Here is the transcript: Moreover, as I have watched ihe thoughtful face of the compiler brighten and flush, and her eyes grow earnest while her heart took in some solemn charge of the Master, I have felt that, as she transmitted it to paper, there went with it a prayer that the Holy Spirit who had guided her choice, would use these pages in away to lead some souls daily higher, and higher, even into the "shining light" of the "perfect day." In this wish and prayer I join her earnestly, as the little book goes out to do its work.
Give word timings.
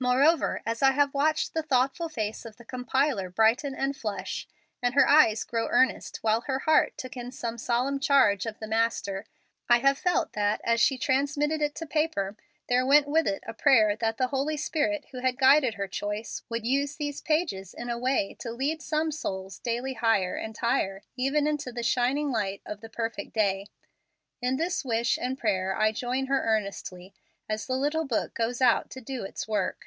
Moreover, 0.00 0.60
as 0.66 0.82
I 0.82 0.90
have 0.90 1.14
watched 1.14 1.52
ihe 1.56 1.64
thoughtful 1.64 2.10
face 2.10 2.44
of 2.44 2.58
the 2.58 2.64
compiler 2.66 3.30
brighten 3.30 3.74
and 3.74 3.96
flush, 3.96 4.46
and 4.82 4.92
her 4.94 5.08
eyes 5.08 5.44
grow 5.44 5.66
earnest 5.68 6.18
while 6.18 6.42
her 6.42 6.58
heart 6.58 6.98
took 6.98 7.16
in 7.16 7.32
some 7.32 7.56
solemn 7.56 7.98
charge 7.98 8.44
of 8.44 8.58
the 8.58 8.66
Master, 8.66 9.24
I 9.66 9.78
have 9.78 9.96
felt 9.96 10.34
that, 10.34 10.60
as 10.62 10.78
she 10.82 10.98
transmitted 10.98 11.62
it 11.62 11.74
to 11.76 11.86
paper, 11.86 12.36
there 12.68 12.84
went 12.84 13.08
with 13.08 13.26
it 13.26 13.42
a 13.46 13.54
prayer 13.54 13.96
that 13.96 14.18
the 14.18 14.26
Holy 14.26 14.58
Spirit 14.58 15.06
who 15.12 15.20
had 15.20 15.38
guided 15.38 15.76
her 15.76 15.88
choice, 15.88 16.42
would 16.50 16.66
use 16.66 16.96
these 16.96 17.22
pages 17.22 17.72
in 17.72 17.88
away 17.88 18.36
to 18.40 18.50
lead 18.52 18.82
some 18.82 19.10
souls 19.10 19.58
daily 19.58 19.94
higher, 19.94 20.34
and 20.36 20.54
higher, 20.58 21.00
even 21.16 21.46
into 21.46 21.72
the 21.72 21.82
"shining 21.82 22.30
light" 22.30 22.60
of 22.66 22.82
the 22.82 22.90
"perfect 22.90 23.32
day." 23.32 23.68
In 24.42 24.56
this 24.56 24.84
wish 24.84 25.16
and 25.16 25.38
prayer 25.38 25.74
I 25.74 25.92
join 25.92 26.26
her 26.26 26.44
earnestly, 26.44 27.14
as 27.48 27.64
the 27.66 27.78
little 27.78 28.04
book 28.04 28.34
goes 28.34 28.60
out 28.60 28.90
to 28.90 29.00
do 29.00 29.24
its 29.24 29.48
work. 29.48 29.86